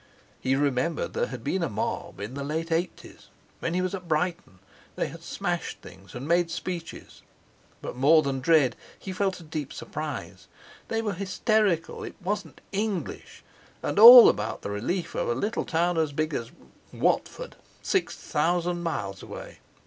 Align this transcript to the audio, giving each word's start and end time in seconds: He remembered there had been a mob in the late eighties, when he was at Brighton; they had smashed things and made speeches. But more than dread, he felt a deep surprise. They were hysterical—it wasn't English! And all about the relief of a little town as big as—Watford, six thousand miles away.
He 0.39 0.55
remembered 0.55 1.13
there 1.13 1.27
had 1.27 1.43
been 1.43 1.61
a 1.61 1.69
mob 1.69 2.19
in 2.19 2.33
the 2.33 2.43
late 2.43 2.71
eighties, 2.71 3.27
when 3.59 3.75
he 3.75 3.83
was 3.83 3.93
at 3.93 4.07
Brighton; 4.07 4.57
they 4.95 5.09
had 5.09 5.21
smashed 5.21 5.77
things 5.79 6.15
and 6.15 6.27
made 6.27 6.49
speeches. 6.49 7.21
But 7.83 7.95
more 7.95 8.23
than 8.23 8.39
dread, 8.39 8.75
he 8.97 9.13
felt 9.13 9.39
a 9.39 9.43
deep 9.43 9.71
surprise. 9.71 10.47
They 10.87 11.03
were 11.03 11.13
hysterical—it 11.13 12.15
wasn't 12.19 12.61
English! 12.71 13.43
And 13.83 13.99
all 13.99 14.27
about 14.27 14.63
the 14.63 14.71
relief 14.71 15.13
of 15.13 15.29
a 15.29 15.35
little 15.35 15.65
town 15.65 15.99
as 15.99 16.11
big 16.13 16.33
as—Watford, 16.33 17.55
six 17.83 18.15
thousand 18.17 18.81
miles 18.81 19.21
away. 19.21 19.59